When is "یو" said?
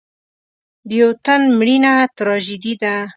1.01-1.11